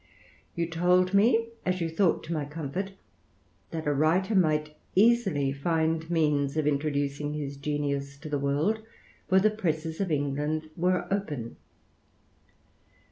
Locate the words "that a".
3.69-3.93